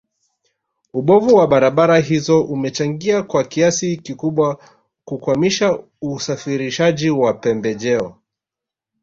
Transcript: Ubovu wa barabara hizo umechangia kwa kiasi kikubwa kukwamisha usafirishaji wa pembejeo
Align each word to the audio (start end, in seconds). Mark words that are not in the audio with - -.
Ubovu 0.93 1.35
wa 1.35 1.47
barabara 1.47 1.97
hizo 1.97 2.41
umechangia 2.43 3.23
kwa 3.23 3.43
kiasi 3.43 3.97
kikubwa 3.97 4.57
kukwamisha 5.05 5.79
usafirishaji 6.01 7.09
wa 7.09 7.33
pembejeo 7.33 8.15